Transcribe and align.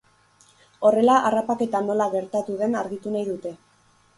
Horrela, 0.87 1.17
harrapaketa 1.29 1.81
nola 1.91 2.09
gertatu 2.15 2.57
den 2.63 2.81
argitu 2.83 3.17
nahi 3.19 3.29
dute. 3.31 3.57